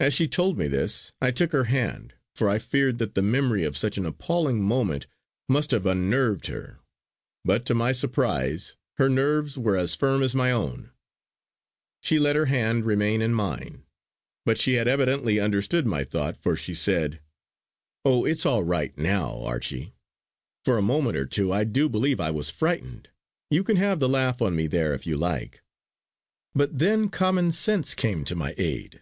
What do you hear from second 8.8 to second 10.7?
her nerves were as firm as my